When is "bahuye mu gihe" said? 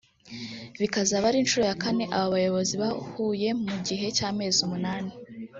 2.83-4.05